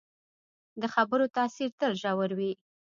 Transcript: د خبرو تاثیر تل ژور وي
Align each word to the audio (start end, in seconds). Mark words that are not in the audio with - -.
د 0.81 0.83
خبرو 0.93 1.25
تاثیر 1.35 1.69
تل 1.79 1.91
ژور 2.01 2.31
وي 2.37 2.51